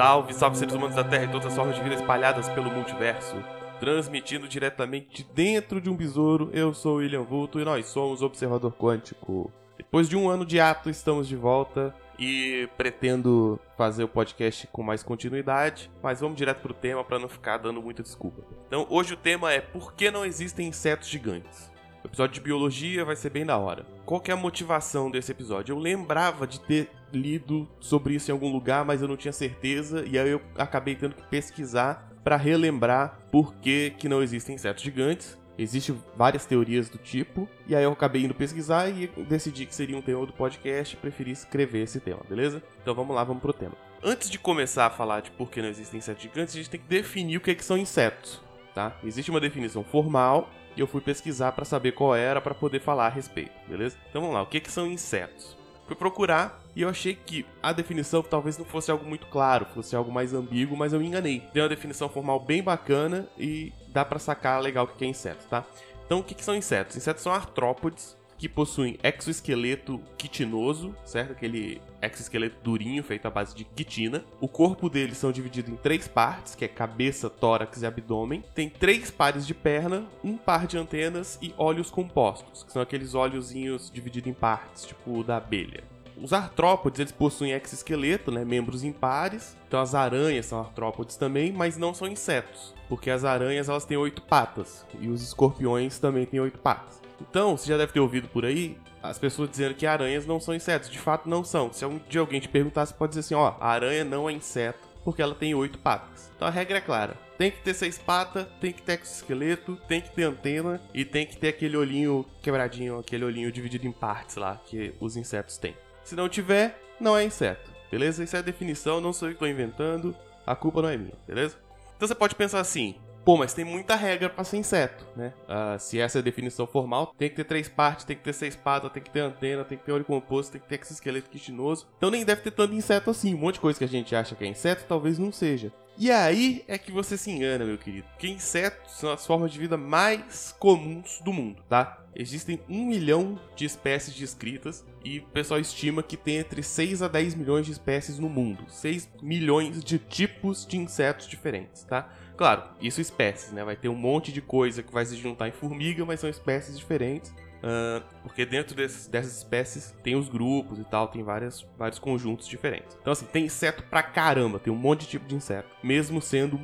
Salve, 0.00 0.32
salve 0.32 0.56
seres 0.56 0.72
humanos 0.72 0.96
da 0.96 1.04
Terra 1.04 1.24
e 1.24 1.28
todas 1.28 1.48
as 1.48 1.54
formas 1.54 1.76
de 1.76 1.82
vida 1.82 1.94
espalhadas 1.94 2.48
pelo 2.48 2.70
multiverso. 2.70 3.36
Transmitindo 3.78 4.48
diretamente 4.48 5.22
de 5.22 5.30
dentro 5.30 5.78
de 5.78 5.90
um 5.90 5.94
besouro, 5.94 6.48
eu 6.54 6.72
sou 6.72 6.96
William 6.96 7.22
Vulto 7.22 7.60
e 7.60 7.66
nós 7.66 7.84
somos 7.84 8.22
Observador 8.22 8.72
Quântico. 8.72 9.52
Depois 9.76 10.08
de 10.08 10.16
um 10.16 10.30
ano 10.30 10.46
de 10.46 10.58
ato, 10.58 10.88
estamos 10.88 11.28
de 11.28 11.36
volta 11.36 11.94
e 12.18 12.66
pretendo 12.78 13.60
fazer 13.76 14.02
o 14.04 14.08
podcast 14.08 14.66
com 14.68 14.82
mais 14.82 15.02
continuidade, 15.02 15.90
mas 16.02 16.22
vamos 16.22 16.38
direto 16.38 16.62
pro 16.62 16.72
tema 16.72 17.04
para 17.04 17.18
não 17.18 17.28
ficar 17.28 17.58
dando 17.58 17.82
muita 17.82 18.02
desculpa. 18.02 18.42
Então, 18.68 18.86
hoje 18.88 19.12
o 19.12 19.18
tema 19.18 19.52
é 19.52 19.60
por 19.60 19.92
que 19.92 20.10
não 20.10 20.24
existem 20.24 20.68
insetos 20.68 21.08
gigantes? 21.08 21.70
O 22.02 22.06
episódio 22.06 22.32
de 22.32 22.40
biologia 22.40 23.04
vai 23.04 23.16
ser 23.16 23.28
bem 23.28 23.44
da 23.44 23.58
hora. 23.58 23.84
Qual 24.06 24.18
que 24.18 24.30
é 24.30 24.34
a 24.34 24.36
motivação 24.36 25.10
desse 25.10 25.30
episódio? 25.30 25.74
Eu 25.74 25.78
lembrava 25.78 26.46
de 26.46 26.58
ter 26.58 26.88
lido 27.12 27.68
sobre 27.80 28.14
isso 28.14 28.30
em 28.30 28.32
algum 28.32 28.52
lugar, 28.52 28.84
mas 28.84 29.02
eu 29.02 29.08
não 29.08 29.16
tinha 29.16 29.32
certeza 29.32 30.04
e 30.06 30.18
aí 30.18 30.28
eu 30.28 30.40
acabei 30.56 30.94
tendo 30.94 31.14
que 31.14 31.22
pesquisar 31.24 32.10
para 32.22 32.36
relembrar 32.36 33.18
por 33.30 33.54
que, 33.54 33.94
que 33.98 34.08
não 34.08 34.22
existem 34.22 34.54
insetos 34.54 34.82
gigantes. 34.82 35.38
Existem 35.58 36.02
várias 36.16 36.46
teorias 36.46 36.88
do 36.88 36.96
tipo, 36.96 37.46
e 37.66 37.76
aí 37.76 37.84
eu 37.84 37.92
acabei 37.92 38.24
indo 38.24 38.32
pesquisar 38.32 38.88
e 38.88 39.08
decidi 39.28 39.66
que 39.66 39.74
seria 39.74 39.96
um 39.96 40.00
tema 40.00 40.24
do 40.24 40.32
podcast 40.32 40.96
preferi 40.96 41.32
escrever 41.32 41.82
esse 41.82 42.00
tema, 42.00 42.20
beleza? 42.26 42.62
Então 42.80 42.94
vamos 42.94 43.14
lá, 43.14 43.22
vamos 43.24 43.42
pro 43.42 43.52
tema. 43.52 43.74
Antes 44.02 44.30
de 44.30 44.38
começar 44.38 44.86
a 44.86 44.90
falar 44.90 45.20
de 45.20 45.30
por 45.32 45.50
que 45.50 45.60
não 45.60 45.68
existem 45.68 45.98
insetos 45.98 46.22
gigantes, 46.22 46.54
a 46.54 46.56
gente 46.56 46.70
tem 46.70 46.80
que 46.80 46.86
definir 46.86 47.36
o 47.36 47.40
que, 47.42 47.50
é 47.50 47.54
que 47.54 47.64
são 47.64 47.76
insetos, 47.76 48.40
tá? 48.74 48.96
Existe 49.04 49.30
uma 49.30 49.40
definição 49.40 49.84
formal 49.84 50.48
e 50.74 50.80
eu 50.80 50.86
fui 50.86 51.02
pesquisar 51.02 51.52
para 51.52 51.66
saber 51.66 51.92
qual 51.92 52.16
era 52.16 52.40
para 52.40 52.54
poder 52.54 52.80
falar 52.80 53.06
a 53.06 53.10
respeito, 53.10 53.52
beleza? 53.68 53.98
Então 54.08 54.22
vamos 54.22 54.34
lá, 54.34 54.42
o 54.42 54.46
que, 54.46 54.56
é 54.56 54.60
que 54.60 54.72
são 54.72 54.86
insetos? 54.86 55.58
Fui 55.86 55.94
procurar 55.94 56.59
e 56.74 56.82
eu 56.82 56.88
achei 56.88 57.14
que 57.14 57.44
a 57.62 57.72
definição 57.72 58.22
talvez 58.22 58.56
não 58.56 58.64
fosse 58.64 58.90
algo 58.90 59.04
muito 59.04 59.26
claro, 59.26 59.66
fosse 59.74 59.96
algo 59.96 60.12
mais 60.12 60.32
ambíguo, 60.32 60.76
mas 60.76 60.92
eu 60.92 61.00
me 61.00 61.06
enganei. 61.06 61.40
Tem 61.52 61.62
uma 61.62 61.68
definição 61.68 62.08
formal 62.08 62.40
bem 62.40 62.62
bacana 62.62 63.28
e 63.38 63.72
dá 63.88 64.04
para 64.04 64.18
sacar 64.18 64.60
legal 64.60 64.84
o 64.84 64.88
que 64.88 65.04
é 65.04 65.08
inseto, 65.08 65.44
tá? 65.48 65.64
Então, 66.06 66.18
o 66.18 66.24
que, 66.24 66.44
são 66.44 66.56
insetos? 66.56 66.96
Insetos 66.96 67.22
são 67.22 67.32
artrópodes 67.32 68.16
que 68.36 68.48
possuem 68.48 68.98
exoesqueleto 69.00 70.00
quitinoso, 70.16 70.92
certo? 71.04 71.32
Aquele 71.32 71.80
exoesqueleto 72.02 72.56
durinho 72.64 73.04
feito 73.04 73.26
à 73.26 73.30
base 73.30 73.54
de 73.54 73.64
quitina. 73.64 74.24
O 74.40 74.48
corpo 74.48 74.88
deles 74.88 75.18
são 75.18 75.30
dividido 75.30 75.70
em 75.70 75.76
três 75.76 76.08
partes, 76.08 76.54
que 76.54 76.64
é 76.64 76.68
cabeça, 76.68 77.30
tórax 77.30 77.82
e 77.82 77.86
abdômen. 77.86 78.42
Tem 78.54 78.68
três 78.68 79.10
pares 79.10 79.46
de 79.46 79.54
perna, 79.54 80.04
um 80.24 80.36
par 80.36 80.66
de 80.66 80.78
antenas 80.78 81.38
e 81.40 81.54
olhos 81.56 81.90
compostos, 81.90 82.64
que 82.64 82.72
são 82.72 82.82
aqueles 82.82 83.14
olhozinhos 83.14 83.88
divididos 83.88 84.30
em 84.30 84.34
partes, 84.34 84.86
tipo 84.86 85.18
o 85.18 85.22
da 85.22 85.36
abelha. 85.36 85.84
Os 86.22 86.32
artrópodes, 86.32 87.00
eles 87.00 87.12
possuem 87.12 87.52
exoesqueleto, 87.52 88.30
né, 88.30 88.44
membros 88.44 88.84
impares. 88.84 89.56
Então 89.66 89.80
as 89.80 89.94
aranhas 89.94 90.46
são 90.46 90.60
artrópodes 90.60 91.16
também, 91.16 91.50
mas 91.50 91.76
não 91.78 91.94
são 91.94 92.06
insetos, 92.06 92.74
porque 92.88 93.10
as 93.10 93.24
aranhas 93.24 93.68
elas 93.68 93.84
têm 93.84 93.96
oito 93.96 94.20
patas 94.22 94.84
e 95.00 95.08
os 95.08 95.22
escorpiões 95.22 95.98
também 95.98 96.26
têm 96.26 96.40
oito 96.40 96.58
patas. 96.58 97.00
Então, 97.20 97.56
você 97.56 97.68
já 97.68 97.76
deve 97.76 97.92
ter 97.92 98.00
ouvido 98.00 98.28
por 98.28 98.44
aí 98.46 98.78
as 99.02 99.18
pessoas 99.18 99.50
dizendo 99.50 99.74
que 99.74 99.86
aranhas 99.86 100.26
não 100.26 100.40
são 100.40 100.54
insetos. 100.54 100.90
De 100.90 100.98
fato, 100.98 101.28
não 101.28 101.44
são. 101.44 101.72
Se 101.72 101.84
um 101.84 102.00
dia 102.08 102.20
alguém 102.20 102.40
te 102.40 102.48
perguntar, 102.48 102.86
você 102.86 102.94
pode 102.94 103.10
dizer 103.10 103.20
assim: 103.20 103.34
ó, 103.34 103.54
a 103.60 103.68
aranha 103.68 104.04
não 104.04 104.28
é 104.28 104.32
inseto 104.32 104.88
porque 105.04 105.22
ela 105.22 105.34
tem 105.34 105.54
oito 105.54 105.78
patas. 105.78 106.30
Então 106.36 106.46
a 106.46 106.50
regra 106.50 106.78
é 106.78 106.80
clara: 106.80 107.16
tem 107.38 107.50
que 107.50 107.62
ter 107.62 107.74
seis 107.74 107.98
patas, 107.98 108.46
tem 108.60 108.72
que 108.72 108.82
ter 108.82 109.00
esqueleto, 109.00 109.76
tem 109.88 110.00
que 110.00 110.10
ter 110.14 110.24
antena 110.24 110.80
e 110.92 111.04
tem 111.04 111.26
que 111.26 111.36
ter 111.36 111.48
aquele 111.48 111.76
olhinho 111.76 112.24
quebradinho, 112.42 112.98
aquele 112.98 113.24
olhinho 113.24 113.50
dividido 113.52 113.86
em 113.86 113.92
partes 113.92 114.36
lá 114.36 114.60
que 114.66 114.94
os 115.00 115.16
insetos 115.16 115.56
têm. 115.56 115.74
Se 116.10 116.16
não 116.16 116.28
tiver, 116.28 116.76
não 116.98 117.16
é 117.16 117.22
inseto, 117.22 117.70
beleza? 117.88 118.24
Isso 118.24 118.34
é 118.34 118.40
a 118.40 118.42
definição, 118.42 119.00
não 119.00 119.12
sou 119.12 119.28
eu 119.28 119.30
que 119.30 119.36
estou 119.36 119.46
inventando, 119.46 120.12
a 120.44 120.56
culpa 120.56 120.82
não 120.82 120.88
é 120.88 120.96
minha, 120.96 121.14
beleza? 121.24 121.56
Então 121.96 122.08
você 122.08 122.16
pode 122.16 122.34
pensar 122.34 122.58
assim, 122.58 122.96
Pô, 123.24 123.36
mas 123.36 123.54
tem 123.54 123.64
muita 123.64 123.94
regra 123.94 124.28
para 124.28 124.42
ser 124.42 124.56
inseto, 124.56 125.06
né? 125.14 125.32
Uh, 125.44 125.78
se 125.78 126.00
essa 126.00 126.18
é 126.18 126.20
a 126.20 126.22
definição 126.22 126.66
formal, 126.66 127.14
tem 127.16 127.28
que 127.28 127.36
ter 127.36 127.44
três 127.44 127.68
partes, 127.68 128.04
tem 128.04 128.16
que 128.16 128.24
ter 128.24 128.32
seis 128.32 128.56
patas, 128.56 128.90
tem 128.90 129.02
que 129.02 129.10
ter 129.10 129.20
antena, 129.20 129.62
tem 129.62 129.78
que 129.78 129.84
ter 129.84 129.92
olho 129.92 130.04
composto, 130.04 130.50
tem 130.50 130.60
que 130.60 130.66
ter 130.66 130.80
exoesqueleto 130.80 131.30
quitinoso. 131.30 131.86
Então 131.96 132.10
nem 132.10 132.24
deve 132.24 132.40
ter 132.40 132.50
tanto 132.50 132.74
inseto 132.74 133.08
assim. 133.10 133.34
Um 133.34 133.38
monte 133.38 133.54
de 133.54 133.60
coisa 133.60 133.78
que 133.78 133.84
a 133.84 133.88
gente 133.88 134.16
acha 134.16 134.34
que 134.34 134.42
é 134.42 134.48
inseto, 134.48 134.86
talvez 134.88 135.16
não 135.16 135.30
seja. 135.30 135.70
E 135.96 136.10
aí 136.10 136.64
é 136.66 136.78
que 136.78 136.90
você 136.90 137.16
se 137.16 137.30
engana, 137.30 137.64
meu 137.64 137.76
querido. 137.76 138.08
Porque 138.08 138.26
insetos 138.26 138.92
são 138.92 139.12
as 139.12 139.26
formas 139.26 139.52
de 139.52 139.58
vida 139.58 139.76
mais 139.76 140.56
comuns 140.58 141.20
do 141.22 141.32
mundo, 141.32 141.62
tá? 141.68 141.99
Existem 142.14 142.60
um 142.68 142.86
milhão 142.86 143.38
de 143.54 143.64
espécies 143.64 144.14
descritas 144.14 144.84
e 145.04 145.18
o 145.18 145.22
pessoal 145.26 145.60
estima 145.60 146.02
que 146.02 146.16
tem 146.16 146.36
entre 146.36 146.62
6 146.62 147.02
a 147.02 147.08
10 147.08 147.34
milhões 147.34 147.66
de 147.66 147.72
espécies 147.72 148.18
no 148.18 148.28
mundo. 148.28 148.64
6 148.68 149.08
milhões 149.22 149.82
de 149.82 149.98
tipos 149.98 150.66
de 150.66 150.76
insetos 150.76 151.26
diferentes, 151.26 151.84
tá? 151.84 152.10
Claro, 152.36 152.64
isso 152.80 153.00
espécies, 153.00 153.52
né? 153.52 153.62
Vai 153.64 153.76
ter 153.76 153.88
um 153.88 153.94
monte 153.94 154.32
de 154.32 154.40
coisa 154.40 154.82
que 154.82 154.92
vai 154.92 155.04
se 155.04 155.16
juntar 155.16 155.48
em 155.48 155.52
formiga, 155.52 156.04
mas 156.04 156.20
são 156.20 156.28
espécies 156.28 156.78
diferentes. 156.78 157.30
Uh, 157.60 158.02
porque 158.22 158.46
dentro 158.46 158.74
desses, 158.74 159.06
dessas 159.06 159.36
espécies 159.36 159.94
tem 160.02 160.16
os 160.16 160.30
grupos 160.30 160.78
e 160.78 160.84
tal, 160.84 161.08
tem 161.08 161.22
várias, 161.22 161.66
vários 161.76 161.98
conjuntos 161.98 162.48
diferentes. 162.48 162.96
Então, 162.98 163.12
assim, 163.12 163.26
tem 163.26 163.44
inseto 163.44 163.82
pra 163.82 164.02
caramba, 164.02 164.58
tem 164.58 164.72
um 164.72 164.76
monte 164.76 165.02
de 165.02 165.08
tipo 165.08 165.26
de 165.26 165.34
inseto, 165.34 165.68
mesmo 165.82 166.22
sendo 166.22 166.58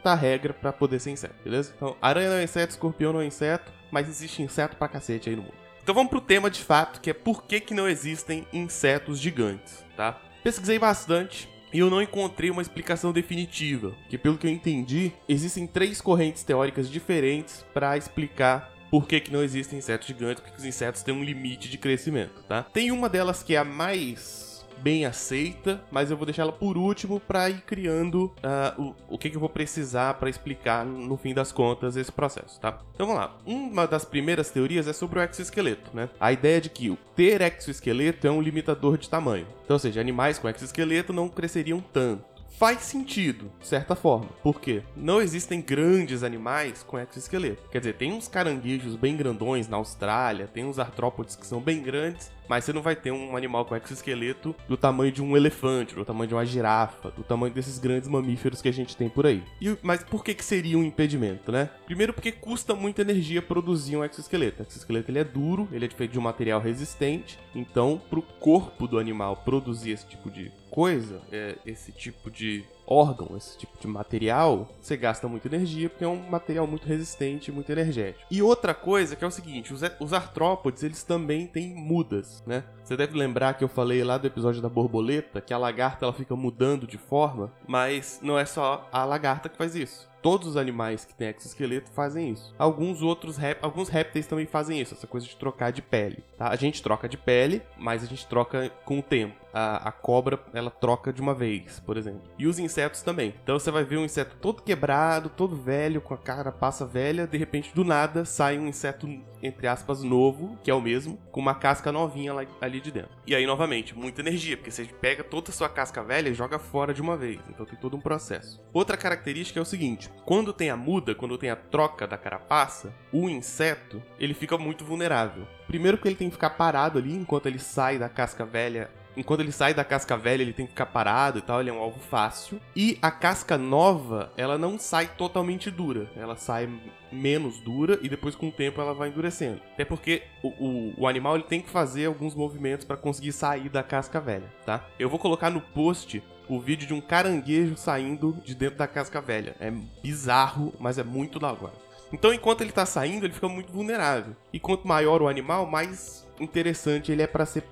muita 0.00 0.14
regra 0.14 0.54
para 0.54 0.72
poder 0.72 0.98
ser 0.98 1.10
inseto, 1.10 1.34
beleza? 1.44 1.72
Então, 1.76 1.94
aranha 2.00 2.30
não 2.30 2.36
é 2.36 2.44
inseto, 2.44 2.72
escorpião 2.72 3.12
não 3.12 3.20
é 3.20 3.26
inseto, 3.26 3.70
mas 3.90 4.08
existe 4.08 4.42
inseto 4.42 4.76
pra 4.76 4.88
cacete 4.88 5.28
aí 5.28 5.36
no 5.36 5.42
mundo. 5.42 5.54
Então 5.82 5.94
vamos 5.94 6.10
pro 6.10 6.20
tema 6.20 6.50
de 6.50 6.62
fato, 6.62 7.00
que 7.00 7.10
é 7.10 7.14
por 7.14 7.44
que, 7.44 7.60
que 7.60 7.74
não 7.74 7.88
existem 7.88 8.46
insetos 8.52 9.18
gigantes, 9.18 9.84
tá? 9.96 10.20
Pesquisei 10.42 10.78
bastante, 10.78 11.48
e 11.72 11.78
eu 11.78 11.90
não 11.90 12.00
encontrei 12.02 12.50
uma 12.50 12.62
explicação 12.62 13.12
definitiva, 13.12 13.94
que 14.08 14.18
pelo 14.18 14.38
que 14.38 14.46
eu 14.46 14.50
entendi, 14.50 15.12
existem 15.28 15.66
três 15.66 16.00
correntes 16.00 16.42
teóricas 16.42 16.88
diferentes 16.88 17.64
para 17.74 17.96
explicar 17.96 18.72
por 18.90 19.06
que, 19.06 19.20
que 19.20 19.32
não 19.32 19.42
existem 19.42 19.78
insetos 19.78 20.08
gigantes, 20.08 20.42
porque 20.42 20.58
os 20.58 20.64
insetos 20.64 21.02
têm 21.02 21.14
um 21.14 21.22
limite 21.22 21.68
de 21.68 21.78
crescimento, 21.78 22.42
tá? 22.48 22.62
Tem 22.62 22.90
uma 22.90 23.08
delas 23.08 23.42
que 23.42 23.54
é 23.54 23.58
a 23.58 23.64
mais 23.64 24.49
bem 24.82 25.04
aceita, 25.04 25.82
mas 25.90 26.10
eu 26.10 26.16
vou 26.16 26.26
deixá-la 26.26 26.52
por 26.52 26.76
último 26.76 27.20
para 27.20 27.48
ir 27.50 27.60
criando 27.62 28.32
uh, 28.78 28.82
o, 29.08 29.14
o 29.14 29.18
que, 29.18 29.30
que 29.30 29.36
eu 29.36 29.40
vou 29.40 29.48
precisar 29.48 30.14
para 30.14 30.30
explicar 30.30 30.84
no 30.84 31.16
fim 31.16 31.34
das 31.34 31.52
contas 31.52 31.96
esse 31.96 32.10
processo, 32.10 32.60
tá? 32.60 32.78
Então 32.94 33.06
vamos 33.06 33.22
lá. 33.22 33.36
Uma 33.44 33.86
das 33.86 34.04
primeiras 34.04 34.50
teorias 34.50 34.86
é 34.86 34.92
sobre 34.92 35.18
o 35.18 35.22
exoesqueleto, 35.22 35.90
né? 35.94 36.08
A 36.18 36.32
ideia 36.32 36.60
de 36.60 36.70
que 36.70 36.90
o 36.90 36.96
ter 37.14 37.40
exoesqueleto 37.40 38.26
é 38.26 38.30
um 38.30 38.40
limitador 38.40 38.96
de 38.96 39.08
tamanho. 39.08 39.46
Então, 39.64 39.74
ou 39.74 39.78
seja, 39.78 40.00
animais 40.00 40.38
com 40.38 40.48
exoesqueleto 40.48 41.12
não 41.12 41.28
cresceriam 41.28 41.80
tanto 41.92 42.39
faz 42.50 42.82
sentido, 42.82 43.50
de 43.60 43.66
certa 43.66 43.94
forma. 43.94 44.28
Por 44.42 44.60
quê? 44.60 44.82
Não 44.96 45.20
existem 45.20 45.60
grandes 45.60 46.22
animais 46.22 46.82
com 46.82 46.98
exoesqueleto. 46.98 47.68
Quer 47.70 47.78
dizer, 47.78 47.94
tem 47.94 48.12
uns 48.12 48.28
caranguejos 48.28 48.96
bem 48.96 49.16
grandões 49.16 49.68
na 49.68 49.76
Austrália, 49.76 50.46
tem 50.46 50.64
uns 50.64 50.78
artrópodes 50.78 51.36
que 51.36 51.46
são 51.46 51.60
bem 51.60 51.82
grandes, 51.82 52.30
mas 52.48 52.64
você 52.64 52.72
não 52.72 52.82
vai 52.82 52.96
ter 52.96 53.12
um 53.12 53.36
animal 53.36 53.64
com 53.64 53.76
exoesqueleto 53.76 54.54
do 54.68 54.76
tamanho 54.76 55.12
de 55.12 55.22
um 55.22 55.36
elefante, 55.36 55.94
do 55.94 56.04
tamanho 56.04 56.28
de 56.28 56.34
uma 56.34 56.44
girafa, 56.44 57.10
do 57.12 57.22
tamanho 57.22 57.54
desses 57.54 57.78
grandes 57.78 58.08
mamíferos 58.08 58.60
que 58.60 58.68
a 58.68 58.72
gente 58.72 58.96
tem 58.96 59.08
por 59.08 59.24
aí. 59.24 59.42
E, 59.60 59.76
mas 59.82 60.02
por 60.02 60.24
que, 60.24 60.34
que 60.34 60.44
seria 60.44 60.76
um 60.76 60.82
impedimento, 60.82 61.52
né? 61.52 61.70
Primeiro 61.86 62.12
porque 62.12 62.32
custa 62.32 62.74
muita 62.74 63.02
energia 63.02 63.40
produzir 63.40 63.96
um 63.96 64.04
exoesqueleto. 64.04 64.62
O 64.62 64.66
exoesqueleto 64.66 65.10
ele 65.10 65.20
é 65.20 65.24
duro, 65.24 65.68
ele 65.72 65.86
é 65.86 65.88
feito 65.88 66.12
de 66.12 66.18
um 66.18 66.22
material 66.22 66.60
resistente, 66.60 67.38
então 67.54 68.02
para 68.10 68.18
o 68.18 68.22
corpo 68.22 68.88
do 68.88 68.98
animal 68.98 69.36
produzir 69.36 69.92
esse 69.92 70.06
tipo 70.06 70.30
de 70.30 70.50
coisa, 70.70 71.20
é, 71.32 71.56
esse 71.66 71.92
tipo 71.92 72.30
de 72.30 72.64
órgão, 72.86 73.36
esse 73.36 73.56
tipo 73.56 73.78
de 73.78 73.86
material, 73.86 74.68
você 74.80 74.96
gasta 74.96 75.28
muita 75.28 75.48
energia 75.48 75.88
porque 75.88 76.04
é 76.04 76.08
um 76.08 76.28
material 76.28 76.66
muito 76.66 76.86
resistente, 76.86 77.52
muito 77.52 77.70
energético. 77.70 78.24
E 78.30 78.42
outra 78.42 78.74
coisa 78.74 79.14
que 79.14 79.24
é 79.24 79.26
o 79.26 79.30
seguinte, 79.30 79.72
os, 79.72 79.82
os 80.00 80.12
artrópodes, 80.12 80.82
eles 80.82 81.04
também 81.04 81.46
têm 81.46 81.74
mudas, 81.74 82.42
né? 82.46 82.64
Você 82.84 82.96
deve 82.96 83.16
lembrar 83.16 83.54
que 83.54 83.62
eu 83.62 83.68
falei 83.68 84.02
lá 84.02 84.18
do 84.18 84.26
episódio 84.26 84.60
da 84.60 84.68
borboleta 84.68 85.40
que 85.40 85.54
a 85.54 85.58
lagarta 85.58 86.04
ela 86.04 86.12
fica 86.12 86.34
mudando 86.34 86.86
de 86.86 86.98
forma, 86.98 87.52
mas 87.66 88.18
não 88.22 88.36
é 88.36 88.44
só 88.44 88.88
a 88.90 89.04
lagarta 89.04 89.48
que 89.48 89.56
faz 89.56 89.76
isso. 89.76 90.09
Todos 90.22 90.48
os 90.48 90.56
animais 90.56 91.04
que 91.04 91.14
têm 91.14 91.28
exoesqueleto 91.28 91.90
fazem 91.90 92.30
isso. 92.30 92.54
Alguns 92.58 93.02
outros 93.02 93.36
rép 93.36 93.58
alguns 93.62 93.88
répteis 93.88 94.26
também 94.26 94.46
fazem 94.46 94.80
isso, 94.80 94.94
essa 94.94 95.06
coisa 95.06 95.26
de 95.26 95.36
trocar 95.36 95.70
de 95.70 95.82
pele. 95.82 96.22
Tá? 96.36 96.48
A 96.48 96.56
gente 96.56 96.82
troca 96.82 97.08
de 97.08 97.16
pele, 97.16 97.62
mas 97.78 98.02
a 98.02 98.06
gente 98.06 98.26
troca 98.26 98.70
com 98.84 98.98
o 98.98 99.02
tempo. 99.02 99.40
A, 99.52 99.88
a, 99.88 99.92
cobra, 99.92 100.38
ela 100.54 100.70
troca 100.70 101.12
de 101.12 101.20
uma 101.20 101.34
vez, 101.34 101.80
por 101.80 101.96
exemplo. 101.96 102.22
E 102.38 102.46
os 102.46 102.60
insetos 102.60 103.02
também. 103.02 103.34
Então 103.42 103.58
você 103.58 103.68
vai 103.70 103.82
ver 103.82 103.96
um 103.96 104.04
inseto 104.04 104.36
todo 104.40 104.62
quebrado, 104.62 105.28
todo 105.28 105.56
velho, 105.56 106.00
com 106.00 106.14
a 106.14 106.18
cara 106.18 106.52
passa 106.52 106.86
velha, 106.86 107.26
de 107.26 107.36
repente, 107.36 107.74
do 107.74 107.84
nada, 107.84 108.24
sai 108.24 108.58
um 108.58 108.68
inseto, 108.68 109.08
entre 109.42 109.66
aspas, 109.66 110.04
novo, 110.04 110.56
que 110.62 110.70
é 110.70 110.74
o 110.74 110.80
mesmo, 110.80 111.18
com 111.32 111.40
uma 111.40 111.54
casca 111.54 111.90
novinha 111.90 112.32
lá, 112.32 112.46
ali 112.60 112.80
de 112.80 112.92
dentro. 112.92 113.10
E 113.26 113.34
aí, 113.34 113.44
novamente, 113.44 113.96
muita 113.96 114.20
energia, 114.20 114.56
porque 114.56 114.70
você 114.70 114.84
pega 114.84 115.24
toda 115.24 115.50
a 115.50 115.52
sua 115.52 115.68
casca 115.68 116.00
velha 116.00 116.28
e 116.28 116.34
joga 116.34 116.60
fora 116.60 116.94
de 116.94 117.02
uma 117.02 117.16
vez. 117.16 117.40
Então 117.48 117.66
tem 117.66 117.78
todo 117.78 117.96
um 117.96 118.00
processo. 118.00 118.62
Outra 118.72 118.96
característica 118.96 119.58
é 119.58 119.62
o 119.62 119.66
seguinte: 119.66 120.09
quando 120.24 120.52
tem 120.52 120.70
a 120.70 120.76
muda, 120.76 121.14
quando 121.14 121.36
tem 121.36 121.50
a 121.50 121.56
troca 121.56 122.06
da 122.06 122.16
carapaça, 122.16 122.94
o 123.12 123.28
inseto 123.28 124.02
ele 124.18 124.34
fica 124.34 124.56
muito 124.56 124.84
vulnerável. 124.84 125.46
Primeiro 125.66 125.98
que 125.98 126.06
ele 126.06 126.14
tem 126.14 126.28
que 126.28 126.34
ficar 126.34 126.50
parado 126.50 126.98
ali 126.98 127.14
enquanto 127.14 127.46
ele 127.46 127.58
sai 127.58 127.98
da 127.98 128.08
casca 128.08 128.44
velha 128.44 128.90
enquanto 129.16 129.40
ele 129.40 129.52
sai 129.52 129.74
da 129.74 129.84
casca 129.84 130.16
velha, 130.16 130.42
ele 130.42 130.52
tem 130.52 130.66
que 130.66 130.72
ficar 130.72 130.86
parado 130.86 131.38
e 131.38 131.42
tal, 131.42 131.60
ele 131.60 131.70
é 131.70 131.72
um 131.72 131.78
alvo 131.78 131.98
fácil. 131.98 132.60
E 132.74 132.98
a 133.02 133.10
casca 133.10 133.58
nova, 133.58 134.32
ela 134.36 134.56
não 134.56 134.78
sai 134.78 135.06
totalmente 135.06 135.70
dura, 135.70 136.10
ela 136.16 136.36
sai 136.36 136.68
menos 137.12 137.58
dura 137.58 137.98
e 138.02 138.08
depois 138.08 138.34
com 138.34 138.48
o 138.48 138.52
tempo 138.52 138.80
ela 138.80 138.94
vai 138.94 139.08
endurecendo. 139.08 139.60
Até 139.72 139.84
porque 139.84 140.22
o, 140.42 140.48
o, 140.48 140.94
o 140.98 141.06
animal 141.08 141.34
ele 141.34 141.44
tem 141.44 141.60
que 141.60 141.70
fazer 141.70 142.06
alguns 142.06 142.34
movimentos 142.34 142.84
para 142.84 142.96
conseguir 142.96 143.32
sair 143.32 143.68
da 143.68 143.82
casca 143.82 144.20
velha, 144.20 144.50
tá? 144.64 144.86
Eu 144.98 145.08
vou 145.08 145.18
colocar 145.18 145.50
no 145.50 145.60
post 145.60 146.22
o 146.48 146.58
vídeo 146.58 146.86
de 146.86 146.94
um 146.94 147.00
caranguejo 147.00 147.76
saindo 147.76 148.36
de 148.44 148.54
dentro 148.54 148.76
da 148.76 148.86
casca 148.86 149.20
velha. 149.20 149.54
É 149.60 149.72
bizarro, 150.02 150.72
mas 150.80 150.98
é 150.98 151.04
muito 151.04 151.38
da 151.38 151.52
hora. 151.52 151.72
Então, 152.12 152.34
enquanto 152.34 152.62
ele 152.62 152.72
tá 152.72 152.84
saindo, 152.84 153.24
ele 153.24 153.32
fica 153.32 153.48
muito 153.48 153.72
vulnerável. 153.72 154.34
E 154.52 154.58
quanto 154.58 154.86
maior 154.86 155.22
o 155.22 155.28
animal, 155.28 155.64
mais 155.64 156.26
interessante 156.40 157.12
ele 157.12 157.22
é 157.22 157.26
para 157.26 157.46
ser 157.46 157.64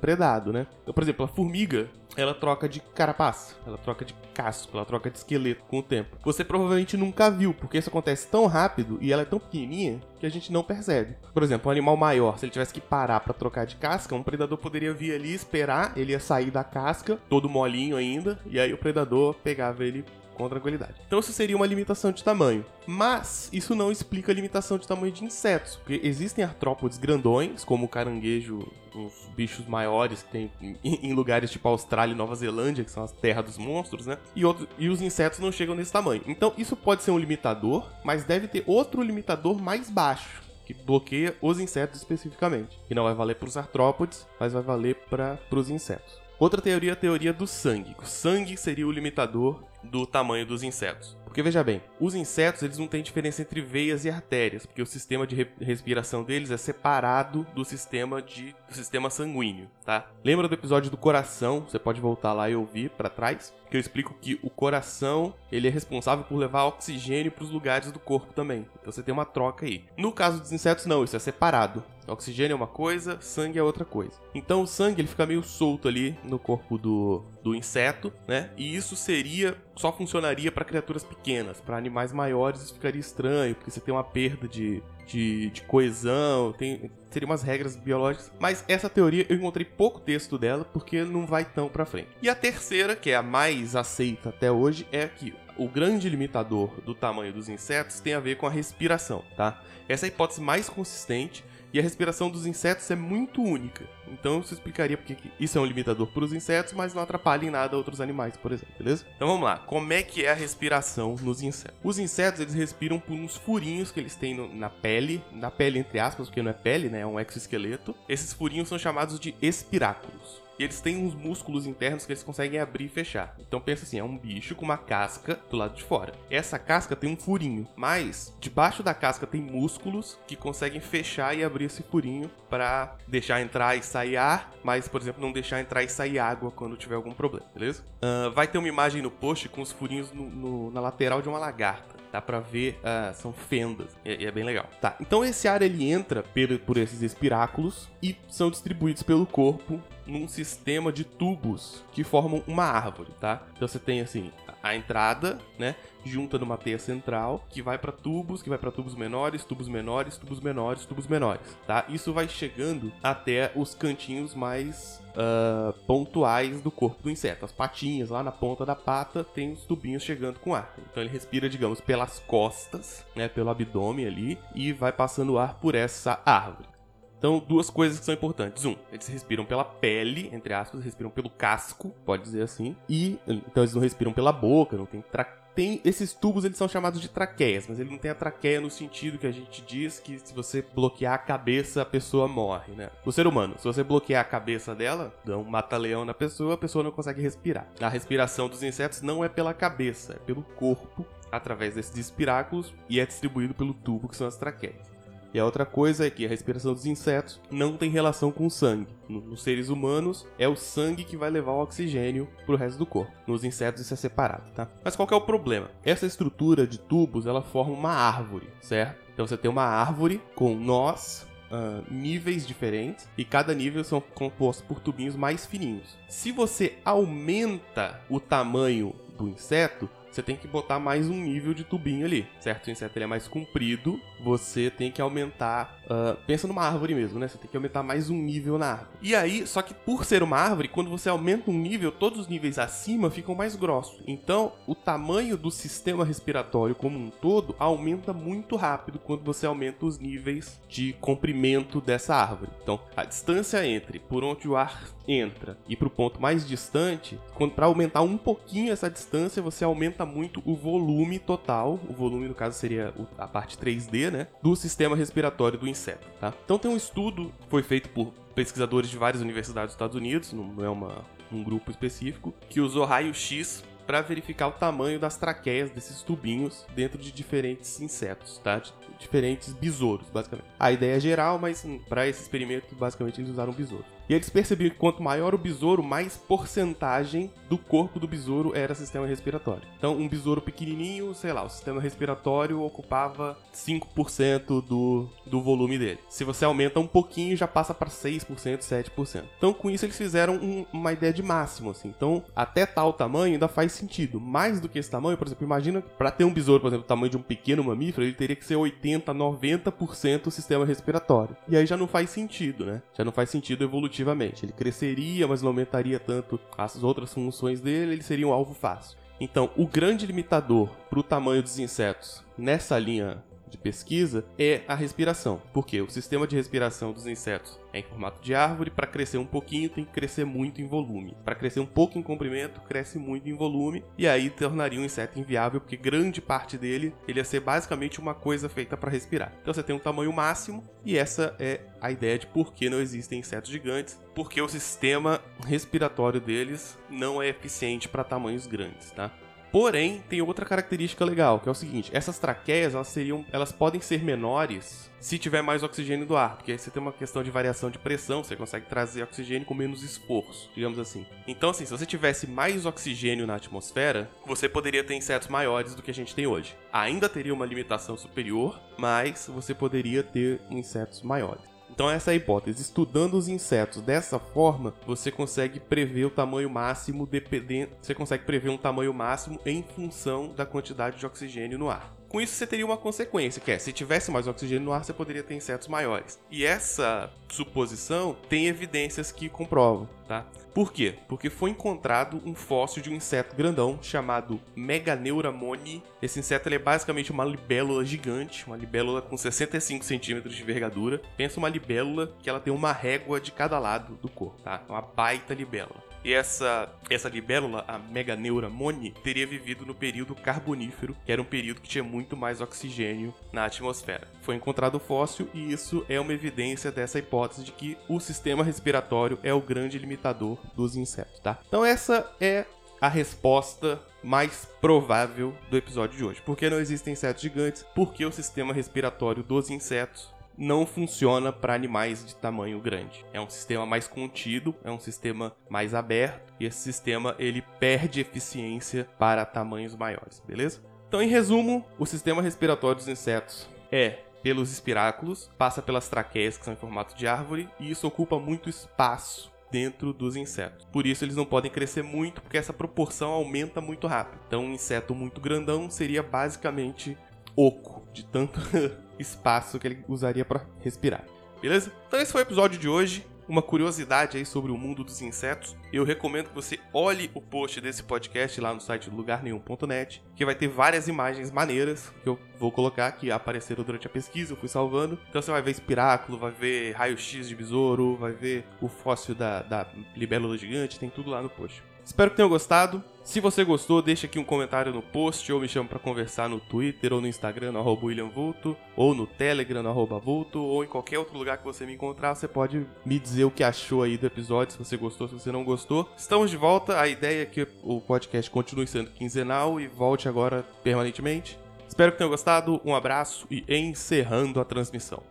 predado, 0.00 0.52
né? 0.52 0.66
Então, 0.82 0.94
por 0.94 1.02
exemplo, 1.02 1.24
a 1.24 1.28
formiga, 1.28 1.88
ela 2.16 2.34
troca 2.34 2.68
de 2.68 2.80
carapaça, 2.80 3.54
ela 3.66 3.76
troca 3.76 4.04
de 4.04 4.14
casco, 4.32 4.76
ela 4.76 4.86
troca 4.86 5.10
de 5.10 5.18
esqueleto 5.18 5.64
com 5.64 5.78
o 5.78 5.82
tempo. 5.82 6.16
Você 6.24 6.44
provavelmente 6.44 6.96
nunca 6.96 7.30
viu, 7.30 7.52
porque 7.52 7.78
isso 7.78 7.90
acontece 7.90 8.26
tão 8.28 8.46
rápido 8.46 8.98
e 9.00 9.12
ela 9.12 9.22
é 9.22 9.26
tão 9.26 9.38
pequenininha 9.38 10.00
que 10.18 10.26
a 10.26 10.30
gente 10.30 10.52
não 10.52 10.62
percebe. 10.62 11.16
Por 11.32 11.42
exemplo, 11.42 11.68
um 11.68 11.72
animal 11.72 11.96
maior, 11.96 12.38
se 12.38 12.46
ele 12.46 12.52
tivesse 12.52 12.72
que 12.72 12.80
parar 12.80 13.20
para 13.20 13.34
trocar 13.34 13.66
de 13.66 13.76
casca, 13.76 14.14
um 14.14 14.22
predador 14.22 14.58
poderia 14.58 14.94
vir 14.94 15.14
ali 15.14 15.34
esperar, 15.34 15.92
ele 15.96 16.12
ia 16.12 16.20
sair 16.20 16.50
da 16.50 16.64
casca, 16.64 17.18
todo 17.28 17.48
molinho 17.48 17.96
ainda, 17.96 18.38
e 18.46 18.58
aí 18.58 18.72
o 18.72 18.78
predador 18.78 19.34
pegava 19.34 19.84
ele 19.84 20.04
com 20.36 20.48
tranquilidade. 20.48 20.94
Então 21.06 21.18
isso 21.18 21.32
seria 21.32 21.56
uma 21.56 21.66
limitação 21.66 22.12
de 22.12 22.22
tamanho. 22.22 22.64
Mas 22.86 23.48
isso 23.52 23.74
não 23.74 23.90
explica 23.90 24.30
a 24.30 24.34
limitação 24.34 24.78
de 24.78 24.86
tamanho 24.86 25.12
de 25.12 25.24
insetos, 25.24 25.76
porque 25.76 26.00
existem 26.04 26.44
artrópodes 26.44 26.98
grandões, 26.98 27.64
como 27.64 27.86
o 27.86 27.88
caranguejo, 27.88 28.70
uns 28.94 29.28
bichos 29.34 29.66
maiores 29.66 30.22
que 30.22 30.30
tem 30.30 30.50
em 30.84 31.12
lugares 31.12 31.50
tipo 31.50 31.68
Austrália 31.68 32.14
e 32.14 32.16
Nova 32.16 32.34
Zelândia, 32.34 32.84
que 32.84 32.90
são 32.90 33.02
as 33.02 33.12
terras 33.12 33.44
dos 33.44 33.58
monstros, 33.58 34.06
né? 34.06 34.18
E, 34.34 34.44
outro, 34.44 34.68
e 34.78 34.88
os 34.88 35.02
insetos 35.02 35.38
não 35.38 35.50
chegam 35.50 35.74
nesse 35.74 35.92
tamanho. 35.92 36.22
Então 36.26 36.52
isso 36.56 36.76
pode 36.76 37.02
ser 37.02 37.10
um 37.10 37.18
limitador, 37.18 37.86
mas 38.04 38.24
deve 38.24 38.46
ter 38.46 38.62
outro 38.66 39.02
limitador 39.02 39.60
mais 39.60 39.90
baixo 39.90 40.46
que 40.66 40.74
bloqueia 40.74 41.36
os 41.40 41.60
insetos 41.60 42.00
especificamente. 42.00 42.78
Que 42.88 42.94
não 42.94 43.04
vai 43.04 43.14
valer 43.14 43.36
para 43.36 43.48
os 43.48 43.56
artrópodes, 43.56 44.26
mas 44.38 44.52
vai 44.52 44.62
valer 44.62 44.96
para 45.08 45.38
os 45.52 45.70
insetos. 45.70 46.20
Outra 46.38 46.60
teoria 46.60 46.90
é 46.90 46.92
a 46.92 46.96
teoria 46.96 47.32
do 47.32 47.46
sangue. 47.46 47.96
O 47.98 48.04
sangue 48.04 48.58
seria 48.58 48.86
o 48.86 48.92
limitador 48.92 49.62
do 49.90 50.06
tamanho 50.06 50.46
dos 50.46 50.62
insetos. 50.62 51.16
Porque 51.36 51.42
veja 51.42 51.62
bem, 51.62 51.82
os 52.00 52.14
insetos 52.14 52.62
eles 52.62 52.78
não 52.78 52.86
têm 52.86 53.02
diferença 53.02 53.42
entre 53.42 53.60
veias 53.60 54.06
e 54.06 54.08
artérias, 54.08 54.64
porque 54.64 54.80
o 54.80 54.86
sistema 54.86 55.26
de 55.26 55.36
re 55.36 55.46
respiração 55.60 56.24
deles 56.24 56.50
é 56.50 56.56
separado 56.56 57.46
do 57.54 57.62
sistema 57.62 58.22
de 58.22 58.56
do 58.66 58.74
sistema 58.74 59.10
sanguíneo, 59.10 59.70
tá? 59.84 60.06
Lembra 60.24 60.48
do 60.48 60.54
episódio 60.54 60.90
do 60.90 60.96
coração? 60.96 61.60
Você 61.68 61.78
pode 61.78 62.00
voltar 62.00 62.32
lá 62.32 62.48
e 62.48 62.56
ouvir 62.56 62.88
para 62.88 63.10
trás, 63.10 63.54
que 63.70 63.76
eu 63.76 63.80
explico 63.80 64.14
que 64.18 64.40
o 64.42 64.48
coração 64.48 65.34
ele 65.52 65.68
é 65.68 65.70
responsável 65.70 66.24
por 66.24 66.36
levar 66.36 66.64
oxigênio 66.64 67.30
para 67.30 67.44
os 67.44 67.50
lugares 67.50 67.92
do 67.92 67.98
corpo 67.98 68.32
também. 68.32 68.66
Então 68.80 68.90
você 68.90 69.02
tem 69.02 69.12
uma 69.12 69.24
troca 69.24 69.66
aí. 69.66 69.84
No 69.96 70.12
caso 70.12 70.40
dos 70.40 70.52
insetos 70.52 70.86
não, 70.86 71.04
isso 71.04 71.16
é 71.16 71.18
separado. 71.18 71.84
Oxigênio 72.08 72.52
é 72.52 72.56
uma 72.56 72.68
coisa, 72.68 73.20
sangue 73.20 73.58
é 73.58 73.62
outra 73.62 73.84
coisa. 73.84 74.12
Então 74.34 74.62
o 74.62 74.66
sangue 74.66 75.00
ele 75.00 75.08
fica 75.08 75.26
meio 75.26 75.42
solto 75.42 75.88
ali 75.88 76.16
no 76.22 76.38
corpo 76.38 76.78
do, 76.78 77.24
do 77.42 77.54
inseto, 77.54 78.12
né? 78.28 78.50
E 78.56 78.76
isso 78.76 78.94
seria 78.94 79.56
só 79.74 79.92
funcionaria 79.92 80.52
para 80.52 80.64
criaturas 80.64 81.02
pequenas, 81.02 81.25
para 81.64 81.76
animais 81.76 82.12
maiores 82.12 82.62
isso 82.62 82.74
ficaria 82.74 83.00
estranho, 83.00 83.54
porque 83.54 83.70
você 83.70 83.80
tem 83.80 83.92
uma 83.92 84.04
perda 84.04 84.46
de, 84.46 84.82
de, 85.06 85.50
de 85.50 85.62
coesão, 85.62 86.52
tem 86.52 86.90
seriam 87.10 87.30
umas 87.30 87.42
regras 87.42 87.74
biológicas, 87.74 88.30
mas 88.38 88.64
essa 88.68 88.88
teoria 88.88 89.26
eu 89.28 89.36
encontrei 89.36 89.64
pouco 89.64 90.00
texto 90.00 90.38
dela 90.38 90.64
porque 90.64 91.02
não 91.02 91.26
vai 91.26 91.44
tão 91.44 91.68
para 91.68 91.86
frente. 91.86 92.08
E 92.22 92.28
a 92.28 92.34
terceira, 92.34 92.94
que 92.94 93.10
é 93.10 93.16
a 93.16 93.22
mais 93.22 93.74
aceita 93.74 94.28
até 94.28 94.52
hoje, 94.52 94.86
é 94.92 95.06
que 95.06 95.34
o 95.56 95.66
grande 95.66 96.08
limitador 96.08 96.70
do 96.82 96.94
tamanho 96.94 97.32
dos 97.32 97.48
insetos 97.48 98.00
tem 98.00 98.12
a 98.12 98.20
ver 98.20 98.36
com 98.36 98.46
a 98.46 98.50
respiração, 98.50 99.24
tá? 99.36 99.62
Essa 99.88 100.06
é 100.06 100.08
a 100.08 100.12
hipótese 100.12 100.40
mais 100.40 100.68
consistente 100.68 101.42
e 101.76 101.78
a 101.78 101.82
respiração 101.82 102.30
dos 102.30 102.46
insetos 102.46 102.90
é 102.90 102.96
muito 102.96 103.42
única. 103.42 103.86
Então 104.08 104.40
isso 104.40 104.54
explicaria 104.54 104.96
porque 104.96 105.14
isso 105.38 105.58
é 105.58 105.60
um 105.60 105.64
limitador 105.66 106.06
para 106.06 106.24
os 106.24 106.32
insetos, 106.32 106.72
mas 106.72 106.94
não 106.94 107.02
atrapalha 107.02 107.44
em 107.44 107.50
nada 107.50 107.76
outros 107.76 108.00
animais, 108.00 108.34
por 108.34 108.50
exemplo, 108.50 108.74
beleza? 108.78 109.04
Então 109.14 109.28
vamos 109.28 109.44
lá. 109.44 109.58
Como 109.58 109.92
é 109.92 110.02
que 110.02 110.24
é 110.24 110.30
a 110.30 110.34
respiração 110.34 111.16
nos 111.20 111.42
insetos? 111.42 111.76
Os 111.84 111.98
insetos 111.98 112.40
eles 112.40 112.54
respiram 112.54 112.98
por 112.98 113.12
uns 113.12 113.36
furinhos 113.36 113.90
que 113.90 114.00
eles 114.00 114.14
têm 114.14 114.34
no, 114.34 114.54
na 114.54 114.70
pele, 114.70 115.22
na 115.30 115.50
pele 115.50 115.78
entre 115.78 115.98
aspas, 115.98 116.28
porque 116.28 116.40
não 116.40 116.50
é 116.50 116.54
pele, 116.54 116.88
né? 116.88 117.00
É 117.00 117.06
um 117.06 117.20
exoesqueleto. 117.20 117.94
Esses 118.08 118.32
furinhos 118.32 118.70
são 118.70 118.78
chamados 118.78 119.20
de 119.20 119.34
espiráculos. 119.42 120.45
E 120.58 120.64
eles 120.64 120.80
têm 120.80 121.04
uns 121.04 121.14
músculos 121.14 121.66
internos 121.66 122.06
que 122.06 122.12
eles 122.12 122.22
conseguem 122.22 122.58
abrir 122.60 122.86
e 122.86 122.88
fechar. 122.88 123.34
Então 123.38 123.60
pensa 123.60 123.84
assim, 123.84 123.98
é 123.98 124.04
um 124.04 124.16
bicho 124.16 124.54
com 124.54 124.64
uma 124.64 124.78
casca 124.78 125.38
do 125.50 125.56
lado 125.56 125.74
de 125.74 125.82
fora. 125.82 126.12
Essa 126.30 126.58
casca 126.58 126.96
tem 126.96 127.12
um 127.12 127.16
furinho, 127.16 127.66
mas 127.76 128.34
debaixo 128.40 128.82
da 128.82 128.94
casca 128.94 129.26
tem 129.26 129.40
músculos 129.40 130.18
que 130.26 130.36
conseguem 130.36 130.80
fechar 130.80 131.36
e 131.36 131.44
abrir 131.44 131.66
esse 131.66 131.82
furinho 131.82 132.30
para 132.48 132.96
deixar 133.06 133.40
entrar 133.40 133.76
e 133.76 133.82
sair 133.82 134.16
ar, 134.16 134.52
mas 134.62 134.88
por 134.88 135.00
exemplo 135.00 135.22
não 135.22 135.32
deixar 135.32 135.60
entrar 135.60 135.82
e 135.82 135.88
sair 135.88 136.18
água 136.18 136.50
quando 136.50 136.76
tiver 136.76 136.94
algum 136.94 137.12
problema, 137.12 137.46
beleza? 137.54 137.84
Uh, 138.02 138.30
vai 138.32 138.46
ter 138.46 138.58
uma 138.58 138.68
imagem 138.68 139.02
no 139.02 139.10
post 139.10 139.48
com 139.48 139.60
os 139.60 139.72
furinhos 139.72 140.12
no, 140.12 140.28
no, 140.28 140.70
na 140.70 140.80
lateral 140.80 141.20
de 141.20 141.28
uma 141.28 141.38
lagarta. 141.38 141.95
Dá 142.12 142.20
pra 142.20 142.40
ver, 142.40 142.78
uh, 142.80 143.14
são 143.14 143.32
fendas, 143.32 143.96
e, 144.04 144.22
e, 144.22 144.26
é 144.26 144.30
bem 144.30 144.44
legal. 144.44 144.68
Tá, 144.80 144.96
então 145.00 145.24
esse 145.24 145.48
ar 145.48 145.62
ele 145.62 145.90
entra 145.90 146.22
por 146.64 146.76
esses 146.76 147.02
espiráculos 147.02 147.88
e 148.02 148.16
são 148.28 148.50
distribuídos 148.50 149.02
pelo 149.02 149.26
corpo 149.26 149.80
num 150.06 150.28
sistema 150.28 150.92
de 150.92 151.04
tubos 151.04 151.84
que 151.92 152.04
formam 152.04 152.42
uma 152.46 152.64
árvore, 152.64 153.10
tá? 153.20 153.42
Então 153.56 153.66
você 153.66 153.78
tem 153.78 154.00
assim 154.00 154.30
a 154.68 154.76
entrada, 154.76 155.38
né, 155.58 155.74
junta 156.04 156.38
numa 156.38 156.56
teia 156.56 156.78
central 156.78 157.44
que 157.50 157.62
vai 157.62 157.78
para 157.78 157.92
tubos, 157.92 158.42
que 158.42 158.48
vai 158.48 158.58
para 158.58 158.70
tubos 158.70 158.94
menores, 158.94 159.44
tubos 159.44 159.68
menores, 159.68 160.16
tubos 160.16 160.40
menores, 160.40 160.86
tubos 160.86 161.06
menores, 161.06 161.56
tá? 161.66 161.84
Isso 161.88 162.12
vai 162.12 162.28
chegando 162.28 162.92
até 163.02 163.50
os 163.54 163.74
cantinhos 163.74 164.34
mais 164.34 165.02
uh, 165.10 165.72
pontuais 165.86 166.60
do 166.60 166.70
corpo 166.70 167.02
do 167.02 167.10
inseto. 167.10 167.44
As 167.44 167.52
patinhas 167.52 168.10
lá 168.10 168.22
na 168.22 168.32
ponta 168.32 168.64
da 168.64 168.76
pata 168.76 169.24
tem 169.24 169.52
os 169.52 169.64
tubinhos 169.64 170.02
chegando 170.02 170.38
com 170.38 170.54
ar. 170.54 170.74
Então 170.90 171.02
ele 171.02 171.10
respira, 171.10 171.48
digamos, 171.48 171.80
pelas 171.80 172.18
costas, 172.20 173.04
né, 173.14 173.28
pelo 173.28 173.50
abdômen 173.50 174.06
ali 174.06 174.38
e 174.54 174.72
vai 174.72 174.92
passando 174.92 175.38
ar 175.38 175.54
por 175.54 175.74
essa 175.74 176.20
árvore. 176.24 176.75
Então, 177.18 177.38
duas 177.38 177.70
coisas 177.70 177.98
que 177.98 178.04
são 178.04 178.14
importantes. 178.14 178.64
Um, 178.64 178.76
eles 178.92 179.06
respiram 179.08 179.44
pela 179.44 179.64
pele, 179.64 180.30
entre 180.32 180.52
aspas, 180.52 180.84
respiram 180.84 181.10
pelo 181.10 181.30
casco, 181.30 181.94
pode 182.04 182.22
dizer 182.22 182.42
assim. 182.42 182.76
E, 182.88 183.18
então, 183.26 183.62
eles 183.62 183.74
não 183.74 183.82
respiram 183.82 184.12
pela 184.12 184.32
boca, 184.32 184.76
não 184.76 184.86
tem 184.86 185.00
tra 185.00 185.24
tem 185.56 185.80
esses 185.86 186.12
tubos 186.12 186.44
eles 186.44 186.58
são 186.58 186.68
chamados 186.68 187.00
de 187.00 187.08
traqueias, 187.08 187.66
mas 187.66 187.80
ele 187.80 187.90
não 187.90 187.96
tem 187.96 188.10
a 188.10 188.14
traqueia 188.14 188.60
no 188.60 188.70
sentido 188.70 189.16
que 189.16 189.26
a 189.26 189.32
gente 189.32 189.62
diz 189.62 189.98
que 189.98 190.18
se 190.18 190.34
você 190.34 190.60
bloquear 190.60 191.14
a 191.14 191.18
cabeça 191.18 191.80
a 191.80 191.84
pessoa 191.86 192.28
morre, 192.28 192.74
né? 192.74 192.90
O 193.06 193.10
ser 193.10 193.26
humano, 193.26 193.54
se 193.56 193.64
você 193.64 193.82
bloquear 193.82 194.20
a 194.20 194.28
cabeça 194.28 194.74
dela, 194.74 195.14
dá 195.24 195.38
um 195.38 195.44
mata-leão 195.44 196.04
na 196.04 196.12
pessoa, 196.12 196.54
a 196.54 196.58
pessoa 196.58 196.84
não 196.84 196.90
consegue 196.90 197.22
respirar. 197.22 197.66
A 197.80 197.88
respiração 197.88 198.50
dos 198.50 198.62
insetos 198.62 199.00
não 199.00 199.24
é 199.24 199.30
pela 199.30 199.54
cabeça, 199.54 200.12
é 200.12 200.18
pelo 200.18 200.42
corpo 200.42 201.06
através 201.32 201.74
desses 201.74 201.96
espiráculos 201.96 202.74
e 202.86 203.00
é 203.00 203.06
distribuído 203.06 203.54
pelo 203.54 203.72
tubo 203.72 204.08
que 204.08 204.16
são 204.16 204.26
as 204.26 204.36
traqueias. 204.36 204.95
E 205.36 205.38
a 205.38 205.44
outra 205.44 205.66
coisa 205.66 206.06
é 206.06 206.08
que 206.08 206.24
a 206.24 206.28
respiração 206.30 206.72
dos 206.72 206.86
insetos 206.86 207.38
não 207.50 207.76
tem 207.76 207.90
relação 207.90 208.32
com 208.32 208.46
o 208.46 208.50
sangue. 208.50 208.88
Nos 209.06 209.42
seres 209.42 209.68
humanos, 209.68 210.26
é 210.38 210.48
o 210.48 210.56
sangue 210.56 211.04
que 211.04 211.14
vai 211.14 211.28
levar 211.28 211.52
o 211.52 211.60
oxigênio 211.62 212.26
pro 212.46 212.56
resto 212.56 212.78
do 212.78 212.86
corpo. 212.86 213.12
Nos 213.26 213.44
insetos 213.44 213.82
isso 213.82 213.92
é 213.92 213.98
separado, 213.98 214.50
tá? 214.54 214.66
Mas 214.82 214.96
qual 214.96 215.06
é 215.12 215.14
o 215.14 215.20
problema? 215.20 215.70
Essa 215.84 216.06
estrutura 216.06 216.66
de 216.66 216.78
tubos, 216.78 217.26
ela 217.26 217.42
forma 217.42 217.74
uma 217.74 217.92
árvore, 217.92 218.48
certo? 218.62 218.98
Então 219.12 219.26
você 219.26 219.36
tem 219.36 219.50
uma 219.50 219.64
árvore 219.64 220.22
com 220.34 220.54
nós, 220.56 221.26
Uh, 221.46 221.80
níveis 221.88 222.44
diferentes 222.44 223.08
e 223.16 223.24
cada 223.24 223.54
nível 223.54 223.84
são 223.84 224.00
compostos 224.00 224.66
por 224.66 224.80
tubinhos 224.80 225.14
mais 225.14 225.46
fininhos. 225.46 225.96
Se 226.08 226.32
você 226.32 226.76
aumenta 226.84 228.00
o 228.10 228.18
tamanho 228.18 228.92
do 229.16 229.28
inseto, 229.28 229.88
você 230.16 230.22
tem 230.22 230.34
que 230.34 230.48
botar 230.48 230.78
mais 230.78 231.10
um 231.10 231.20
nível 231.20 231.52
de 231.52 231.62
tubinho 231.62 232.06
ali, 232.06 232.26
certo? 232.40 232.68
O 232.68 232.70
inseto 232.70 232.96
ele 232.96 233.04
é 233.04 233.06
mais 233.06 233.28
comprido, 233.28 234.00
você 234.18 234.70
tem 234.70 234.90
que 234.90 235.02
aumentar. 235.02 235.78
Uh, 235.84 236.16
pensa 236.26 236.48
numa 236.48 236.62
árvore 236.62 236.94
mesmo, 236.94 237.18
né? 237.18 237.28
Você 237.28 237.36
tem 237.36 237.50
que 237.50 237.56
aumentar 237.56 237.82
mais 237.82 238.08
um 238.08 238.16
nível 238.16 238.56
na 238.56 238.72
árvore. 238.72 238.88
E 239.02 239.14
aí, 239.14 239.46
só 239.46 239.60
que 239.60 239.74
por 239.74 240.06
ser 240.06 240.22
uma 240.22 240.38
árvore, 240.38 240.68
quando 240.68 240.88
você 240.88 241.10
aumenta 241.10 241.50
um 241.50 241.58
nível, 241.58 241.92
todos 241.92 242.20
os 242.20 242.28
níveis 242.28 242.58
acima 242.58 243.10
ficam 243.10 243.34
mais 243.34 243.54
grossos. 243.54 244.00
Então, 244.06 244.52
o 244.66 244.74
tamanho 244.74 245.36
do 245.36 245.50
sistema 245.50 246.02
respiratório 246.02 246.74
como 246.74 246.98
um 246.98 247.10
todo 247.10 247.54
aumenta 247.58 248.14
muito 248.14 248.56
rápido 248.56 248.98
quando 248.98 249.22
você 249.22 249.44
aumenta 249.44 249.84
os 249.84 249.98
níveis 249.98 250.58
de 250.66 250.94
comprimento 250.94 251.78
dessa 251.78 252.14
árvore. 252.14 252.52
Então, 252.62 252.80
a 252.96 253.04
distância 253.04 253.66
entre 253.66 253.98
por 253.98 254.24
onde 254.24 254.48
o 254.48 254.56
ar 254.56 254.95
entra 255.06 255.56
e 255.68 255.76
para 255.76 255.88
o 255.88 255.90
ponto 255.90 256.20
mais 256.20 256.46
distante, 256.46 257.18
para 257.54 257.66
aumentar 257.66 258.02
um 258.02 258.16
pouquinho 258.16 258.72
essa 258.72 258.90
distância, 258.90 259.42
você 259.42 259.64
aumenta 259.64 260.04
muito 260.04 260.42
o 260.44 260.54
volume 260.54 261.18
total. 261.18 261.78
O 261.88 261.92
volume, 261.92 262.28
no 262.28 262.34
caso, 262.34 262.58
seria 262.58 262.92
a 263.18 263.26
parte 263.26 263.56
3D, 263.56 264.10
né? 264.10 264.26
Do 264.42 264.56
sistema 264.56 264.96
respiratório 264.96 265.58
do 265.58 265.68
inseto, 265.68 266.06
tá? 266.20 266.32
Então 266.44 266.58
tem 266.58 266.70
um 266.70 266.76
estudo 266.76 267.32
que 267.40 267.48
foi 267.48 267.62
feito 267.62 267.88
por 267.90 268.12
pesquisadores 268.34 268.90
de 268.90 268.96
várias 268.96 269.22
universidades 269.22 269.68
dos 269.68 269.74
Estados 269.74 269.96
Unidos, 269.96 270.32
não 270.32 270.64
é 270.64 270.68
uma, 270.68 271.04
um 271.32 271.42
grupo 271.42 271.70
específico, 271.70 272.34
que 272.48 272.60
usou 272.60 272.84
raio-x 272.84 273.64
para 273.86 274.02
verificar 274.02 274.48
o 274.48 274.52
tamanho 274.52 274.98
das 274.98 275.16
traqueias 275.16 275.70
desses 275.70 276.02
tubinhos 276.02 276.66
dentro 276.74 276.98
de 276.98 277.12
diferentes 277.12 277.80
insetos, 277.80 278.38
tá? 278.38 278.58
De 278.58 278.72
diferentes 278.98 279.52
besouros, 279.52 280.08
basicamente. 280.10 280.48
A 280.58 280.72
ideia 280.72 280.96
é 280.96 281.00
geral, 281.00 281.38
mas 281.38 281.64
hum, 281.64 281.78
para 281.88 282.06
esse 282.08 282.22
experimento, 282.22 282.74
basicamente 282.74 283.20
eles 283.20 283.30
usaram 283.30 283.52
besouro. 283.52 283.84
E 284.08 284.14
eles 284.14 284.30
percebiam 284.30 284.70
que 284.70 284.76
quanto 284.76 285.02
maior 285.02 285.34
o 285.34 285.38
besouro, 285.38 285.82
mais 285.82 286.16
porcentagem 286.16 287.30
do 287.48 287.58
corpo 287.58 287.98
do 287.98 288.06
besouro 288.06 288.52
era 288.54 288.74
sistema 288.74 289.06
respiratório. 289.06 289.62
Então, 289.78 289.96
um 289.96 290.08
besouro 290.08 290.40
pequenininho, 290.40 291.14
sei 291.14 291.32
lá, 291.32 291.44
o 291.44 291.48
sistema 291.48 291.80
respiratório 291.80 292.62
ocupava 292.62 293.36
5% 293.54 294.64
do, 294.64 295.08
do 295.24 295.42
volume 295.42 295.78
dele. 295.78 295.98
Se 296.08 296.24
você 296.24 296.44
aumenta 296.44 296.78
um 296.78 296.86
pouquinho, 296.86 297.36
já 297.36 297.48
passa 297.48 297.74
para 297.74 297.88
6%, 297.88 298.26
7%. 298.26 299.22
Então, 299.36 299.52
com 299.52 299.70
isso, 299.70 299.84
eles 299.84 299.96
fizeram 299.96 300.36
um, 300.36 300.64
uma 300.72 300.92
ideia 300.92 301.12
de 301.12 301.22
máximo, 301.22 301.70
assim. 301.70 301.88
Então, 301.88 302.22
até 302.34 302.64
tal 302.64 302.92
tamanho 302.92 303.34
ainda 303.34 303.48
faz 303.48 303.72
sentido. 303.72 304.20
Mais 304.20 304.60
do 304.60 304.68
que 304.68 304.78
esse 304.78 304.90
tamanho, 304.90 305.18
por 305.18 305.26
exemplo, 305.26 305.44
imagina 305.44 305.80
para 305.80 306.10
ter 306.10 306.24
um 306.24 306.32
besouro, 306.32 306.60
por 306.60 306.68
exemplo, 306.68 306.84
do 306.84 306.88
tamanho 306.88 307.10
de 307.10 307.16
um 307.16 307.22
pequeno 307.22 307.64
mamífero, 307.64 308.06
ele 308.06 308.14
teria 308.14 308.36
que 308.36 308.44
ser 308.44 308.56
80, 308.56 309.12
90% 309.12 310.26
o 310.26 310.30
sistema 310.30 310.64
respiratório. 310.64 311.36
E 311.48 311.56
aí 311.56 311.66
já 311.66 311.76
não 311.76 311.86
faz 311.88 312.10
sentido, 312.10 312.64
né? 312.64 312.82
Já 312.96 313.04
não 313.04 313.12
faz 313.12 313.30
sentido 313.30 313.64
evolutivo 313.64 313.95
evolutivamente. 314.02 314.44
Ele 314.44 314.52
cresceria, 314.52 315.26
mas 315.26 315.42
não 315.42 315.48
aumentaria 315.48 315.98
tanto 315.98 316.38
as 316.56 316.82
outras 316.82 317.12
funções 317.12 317.60
dele, 317.60 317.92
ele 317.92 318.02
seria 318.02 318.26
um 318.26 318.32
alvo 318.32 318.54
fácil. 318.54 318.98
Então, 319.18 319.50
o 319.56 319.66
grande 319.66 320.06
limitador 320.06 320.68
para 320.90 320.98
o 320.98 321.02
tamanho 321.02 321.42
dos 321.42 321.58
insetos 321.58 322.22
nessa 322.36 322.78
linha 322.78 323.24
de 323.48 323.58
pesquisa 323.58 324.24
é 324.38 324.62
a 324.66 324.74
respiração. 324.74 325.40
Porque 325.52 325.80
o 325.80 325.90
sistema 325.90 326.26
de 326.26 326.36
respiração 326.36 326.92
dos 326.92 327.06
insetos 327.06 327.58
é 327.72 327.80
em 327.80 327.82
formato 327.82 328.20
de 328.22 328.34
árvore, 328.34 328.70
para 328.70 328.86
crescer 328.86 329.18
um 329.18 329.26
pouquinho 329.26 329.68
tem 329.68 329.84
que 329.84 329.92
crescer 329.92 330.24
muito 330.24 330.60
em 330.60 330.66
volume. 330.66 331.16
Para 331.24 331.34
crescer 331.34 331.60
um 331.60 331.66
pouco 331.66 331.98
em 331.98 332.02
comprimento, 332.02 332.60
cresce 332.62 332.98
muito 332.98 333.28
em 333.28 333.34
volume 333.34 333.84
e 333.98 334.08
aí 334.08 334.30
tornaria 334.30 334.80
um 334.80 334.84
inseto 334.84 335.18
inviável, 335.18 335.60
porque 335.60 335.76
grande 335.76 336.20
parte 336.20 336.56
dele 336.56 336.94
ele 337.06 337.20
ia 337.20 337.24
ser 337.24 337.40
basicamente 337.40 338.00
uma 338.00 338.14
coisa 338.14 338.48
feita 338.48 338.76
para 338.76 338.90
respirar. 338.90 339.32
Então 339.42 339.52
você 339.52 339.62
tem 339.62 339.76
um 339.76 339.80
tamanho 339.80 340.12
máximo 340.12 340.64
e 340.84 340.96
essa 340.96 341.34
é 341.38 341.60
a 341.80 341.90
ideia 341.90 342.18
de 342.18 342.26
por 342.26 342.52
que 342.52 342.70
não 342.70 342.80
existem 342.80 343.20
insetos 343.20 343.50
gigantes, 343.50 344.00
porque 344.14 344.40
o 344.40 344.48
sistema 344.48 345.20
respiratório 345.44 346.20
deles 346.20 346.78
não 346.88 347.22
é 347.22 347.28
eficiente 347.28 347.88
para 347.88 348.02
tamanhos 348.02 348.46
grandes, 348.46 348.90
tá? 348.90 349.12
Porém, 349.52 350.02
tem 350.08 350.20
outra 350.20 350.44
característica 350.44 351.04
legal, 351.04 351.40
que 351.40 351.48
é 351.48 351.52
o 351.52 351.54
seguinte: 351.54 351.90
essas 351.92 352.18
traqueias 352.18 352.74
elas 352.74 352.88
seriam, 352.88 353.24
elas 353.32 353.52
podem 353.52 353.80
ser 353.80 354.02
menores 354.02 354.90
se 355.00 355.18
tiver 355.18 355.42
mais 355.42 355.62
oxigênio 355.62 356.04
do 356.04 356.16
ar, 356.16 356.36
porque 356.36 356.52
aí 356.52 356.58
você 356.58 356.70
tem 356.70 356.82
uma 356.82 356.92
questão 356.92 357.22
de 357.22 357.30
variação 357.30 357.70
de 357.70 357.78
pressão, 357.78 358.24
você 358.24 358.34
consegue 358.34 358.66
trazer 358.66 359.04
oxigênio 359.04 359.46
com 359.46 359.54
menos 359.54 359.84
esforço, 359.84 360.50
digamos 360.54 360.78
assim. 360.78 361.06
Então, 361.28 361.50
assim, 361.50 361.64
se 361.64 361.70
você 361.70 361.86
tivesse 361.86 362.26
mais 362.26 362.66
oxigênio 362.66 363.26
na 363.26 363.36
atmosfera, 363.36 364.10
você 364.26 364.48
poderia 364.48 364.82
ter 364.82 364.94
insetos 364.94 365.28
maiores 365.28 365.76
do 365.76 365.82
que 365.82 365.92
a 365.92 365.94
gente 365.94 366.14
tem 366.14 366.26
hoje. 366.26 366.56
Ainda 366.72 367.08
teria 367.08 367.32
uma 367.32 367.46
limitação 367.46 367.96
superior, 367.96 368.60
mas 368.76 369.30
você 369.32 369.54
poderia 369.54 370.02
ter 370.02 370.40
insetos 370.50 371.02
maiores. 371.02 371.55
Então 371.70 371.90
essa 371.90 372.10
é 372.10 372.14
a 372.14 372.16
hipótese. 372.16 372.62
Estudando 372.62 373.14
os 373.14 373.28
insetos 373.28 373.82
dessa 373.82 374.18
forma, 374.18 374.74
você 374.86 375.10
consegue 375.10 375.60
prever 375.60 376.04
o 376.04 376.10
tamanho 376.10 376.48
máximo 376.48 377.06
dependendo, 377.06 377.72
você 377.80 377.94
consegue 377.94 378.24
prever 378.24 378.50
um 378.50 378.56
tamanho 378.56 378.94
máximo 378.94 379.38
em 379.44 379.62
função 379.62 380.32
da 380.34 380.46
quantidade 380.46 380.98
de 380.98 381.06
oxigênio 381.06 381.58
no 381.58 381.68
ar. 381.68 381.94
Com 382.08 382.20
isso, 382.20 382.34
você 382.34 382.46
teria 382.46 382.64
uma 382.64 382.76
consequência, 382.76 383.40
que 383.40 383.50
é, 383.50 383.58
se 383.58 383.72
tivesse 383.72 384.10
mais 384.10 384.26
oxigênio 384.26 384.64
no 384.64 384.72
ar, 384.72 384.84
você 384.84 384.92
poderia 384.92 385.22
ter 385.22 385.34
insetos 385.34 385.68
maiores. 385.68 386.18
E 386.30 386.44
essa 386.44 387.10
suposição 387.28 388.16
tem 388.28 388.46
evidências 388.46 389.10
que 389.10 389.28
comprovam, 389.28 389.88
tá? 390.06 390.24
Por 390.54 390.72
quê? 390.72 390.94
Porque 391.06 391.28
foi 391.28 391.50
encontrado 391.50 392.22
um 392.24 392.34
fóssil 392.34 392.82
de 392.82 392.88
um 392.88 392.94
inseto 392.94 393.36
grandão 393.36 393.78
chamado 393.82 394.40
Meganeuramone. 394.54 395.82
Esse 396.00 396.18
inseto 396.18 396.48
é 396.48 396.58
basicamente 396.58 397.12
uma 397.12 397.26
libélula 397.26 397.84
gigante, 397.84 398.46
uma 398.46 398.56
libélula 398.56 399.02
com 399.02 399.18
65 399.18 399.84
centímetros 399.84 400.34
de 400.34 400.40
envergadura. 400.40 401.02
Pensa 401.14 401.38
uma 401.38 401.50
libélula 401.50 402.10
que 402.22 402.30
ela 402.30 402.40
tem 402.40 402.54
uma 402.54 402.72
régua 402.72 403.20
de 403.20 403.32
cada 403.32 403.58
lado 403.58 403.98
do 404.00 404.08
corpo, 404.08 404.40
tá? 404.42 404.62
Uma 404.66 404.80
baita 404.80 405.34
libélula. 405.34 405.84
E 406.06 406.14
essa, 406.14 406.72
essa 406.88 407.08
libélula, 407.08 407.64
a 407.66 407.80
Meganeura 407.80 408.48
moni, 408.48 408.92
teria 409.02 409.26
vivido 409.26 409.66
no 409.66 409.74
período 409.74 410.14
carbonífero, 410.14 410.96
que 411.04 411.10
era 411.10 411.20
um 411.20 411.24
período 411.24 411.60
que 411.60 411.68
tinha 411.68 411.82
muito 411.82 412.16
mais 412.16 412.40
oxigênio 412.40 413.12
na 413.32 413.44
atmosfera. 413.44 414.06
Foi 414.22 414.36
encontrado 414.36 414.78
fóssil 414.78 415.28
e 415.34 415.52
isso 415.52 415.84
é 415.88 415.98
uma 415.98 416.12
evidência 416.12 416.70
dessa 416.70 417.00
hipótese 417.00 417.42
de 417.42 417.50
que 417.50 417.76
o 417.88 417.98
sistema 417.98 418.44
respiratório 418.44 419.18
é 419.24 419.34
o 419.34 419.40
grande 419.40 419.80
limitador 419.80 420.38
dos 420.54 420.76
insetos, 420.76 421.18
tá? 421.18 421.40
Então 421.48 421.64
essa 421.64 422.08
é 422.20 422.46
a 422.80 422.88
resposta 422.88 423.82
mais 424.00 424.48
provável 424.60 425.34
do 425.50 425.56
episódio 425.56 425.98
de 425.98 426.04
hoje. 426.04 426.22
Por 426.22 426.36
que 426.36 426.48
não 426.48 426.60
existem 426.60 426.92
insetos 426.92 427.20
gigantes? 427.20 427.64
Porque 427.74 428.06
o 428.06 428.12
sistema 428.12 428.54
respiratório 428.54 429.24
dos 429.24 429.50
insetos 429.50 430.14
não 430.36 430.66
funciona 430.66 431.32
para 431.32 431.54
animais 431.54 432.04
de 432.04 432.14
tamanho 432.16 432.60
grande. 432.60 433.04
É 433.12 433.20
um 433.20 433.28
sistema 433.28 433.64
mais 433.64 433.88
contido, 433.88 434.54
é 434.62 434.70
um 434.70 434.78
sistema 434.78 435.34
mais 435.48 435.74
aberto 435.74 436.32
e 436.38 436.46
esse 436.46 436.58
sistema 436.58 437.14
ele 437.18 437.42
perde 437.58 438.00
eficiência 438.00 438.88
para 438.98 439.24
tamanhos 439.24 439.74
maiores, 439.74 440.22
beleza? 440.26 440.60
Então, 440.88 441.02
em 441.02 441.08
resumo, 441.08 441.64
o 441.78 441.86
sistema 441.86 442.22
respiratório 442.22 442.76
dos 442.76 442.88
insetos 442.88 443.48
é 443.72 444.00
pelos 444.22 444.52
espiráculos, 444.52 445.30
passa 445.38 445.62
pelas 445.62 445.88
traqueias 445.88 446.36
que 446.36 446.44
são 446.44 446.54
em 446.54 446.56
formato 446.56 446.96
de 446.96 447.06
árvore 447.06 447.48
e 447.60 447.70
isso 447.70 447.86
ocupa 447.86 448.18
muito 448.18 448.48
espaço 448.48 449.32
dentro 449.50 449.92
dos 449.92 450.16
insetos. 450.16 450.66
Por 450.72 450.86
isso 450.86 451.04
eles 451.04 451.16
não 451.16 451.24
podem 451.24 451.50
crescer 451.50 451.82
muito, 451.82 452.20
porque 452.20 452.36
essa 452.36 452.52
proporção 452.52 453.10
aumenta 453.10 453.60
muito 453.60 453.86
rápido. 453.86 454.20
Então 454.26 454.44
um 454.44 454.52
inseto 454.52 454.94
muito 454.94 455.20
grandão 455.20 455.70
seria 455.70 456.02
basicamente 456.02 456.96
oco, 457.36 457.86
de 457.92 458.04
tanto 458.04 458.40
espaço 458.98 459.58
que 459.58 459.66
ele 459.66 459.84
usaria 459.88 460.24
para 460.24 460.44
respirar. 460.60 461.04
Beleza? 461.40 461.72
Então 461.86 462.00
esse 462.00 462.12
foi 462.12 462.22
o 462.22 462.24
episódio 462.24 462.58
de 462.58 462.68
hoje. 462.68 463.06
Uma 463.28 463.42
curiosidade 463.42 464.16
aí 464.16 464.24
sobre 464.24 464.52
o 464.52 464.56
mundo 464.56 464.84
dos 464.84 465.02
insetos. 465.02 465.56
Eu 465.76 465.84
recomendo 465.84 466.30
que 466.30 466.34
você 466.34 466.58
olhe 466.72 467.10
o 467.12 467.20
post 467.20 467.60
desse 467.60 467.82
podcast 467.82 468.40
lá 468.40 468.54
no 468.54 468.62
site 468.62 468.88
lugarnenhum.net, 468.88 470.02
que 470.14 470.24
vai 470.24 470.34
ter 470.34 470.48
várias 470.48 470.88
imagens 470.88 471.30
maneiras 471.30 471.92
que 472.02 472.08
eu 472.08 472.18
vou 472.38 472.50
colocar 472.50 472.90
que 472.92 473.10
apareceram 473.10 473.62
durante 473.62 473.86
a 473.86 473.90
pesquisa, 473.90 474.32
eu 474.32 474.38
fui 474.38 474.48
salvando. 474.48 474.98
Então 475.10 475.20
você 475.20 475.30
vai 475.30 475.42
ver 475.42 475.50
espiráculo, 475.50 476.16
vai 476.16 476.30
ver 476.30 476.72
raio-x 476.72 477.28
de 477.28 477.36
besouro, 477.36 477.94
vai 477.94 478.12
ver 478.12 478.46
o 478.58 478.68
fóssil 478.68 479.14
da, 479.14 479.42
da 479.42 479.66
libélula 479.94 480.38
gigante, 480.38 480.80
tem 480.80 480.88
tudo 480.88 481.10
lá 481.10 481.20
no 481.20 481.28
post. 481.28 481.62
Espero 481.86 482.10
que 482.10 482.16
tenham 482.16 482.28
gostado. 482.28 482.82
Se 483.04 483.20
você 483.20 483.44
gostou, 483.44 483.80
deixa 483.80 484.08
aqui 484.08 484.18
um 484.18 484.24
comentário 484.24 484.74
no 484.74 484.82
post 484.82 485.32
ou 485.32 485.38
me 485.38 485.46
chama 485.46 485.68
para 485.68 485.78
conversar 485.78 486.28
no 486.28 486.40
Twitter 486.40 486.92
ou 486.92 487.00
no 487.00 487.06
Instagram 487.06 487.52
no 487.52 487.60
arroba 487.60 487.86
William 487.86 488.08
Vulto, 488.08 488.56
ou 488.74 488.92
no 488.92 489.06
Telegram 489.06 489.62
no 489.62 489.68
arroba 489.68 489.96
Vulto, 490.00 490.40
ou 490.40 490.64
em 490.64 490.66
qualquer 490.66 490.98
outro 490.98 491.16
lugar 491.16 491.38
que 491.38 491.44
você 491.44 491.64
me 491.64 491.74
encontrar, 491.74 492.16
você 492.16 492.26
pode 492.26 492.66
me 492.84 492.98
dizer 492.98 493.24
o 493.24 493.30
que 493.30 493.44
achou 493.44 493.84
aí 493.84 493.96
do 493.96 494.04
episódio, 494.04 494.54
se 494.54 494.58
você 494.58 494.76
gostou, 494.76 495.06
se 495.06 495.14
você 495.14 495.30
não 495.30 495.44
gostou. 495.66 495.88
Estamos 495.96 496.30
de 496.30 496.36
volta, 496.36 496.80
a 496.80 496.86
ideia 496.86 497.22
é 497.22 497.26
que 497.26 497.46
o 497.62 497.80
podcast 497.80 498.30
continue 498.30 498.66
sendo 498.66 498.90
quinzenal 498.90 499.60
e 499.60 499.66
volte 499.66 500.08
agora 500.08 500.44
permanentemente. 500.62 501.38
Espero 501.68 501.92
que 501.92 501.98
tenham 501.98 502.10
gostado, 502.10 502.60
um 502.64 502.74
abraço 502.74 503.26
e 503.30 503.44
encerrando 503.48 504.40
a 504.40 504.44
transmissão. 504.44 505.02